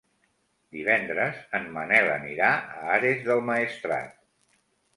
Divendres 0.77 1.37
en 1.59 1.67
Manel 1.75 2.11
anirà 2.15 2.49
a 2.63 2.89
Ares 2.97 3.23
del 3.31 3.47
Maestrat. 3.51 4.21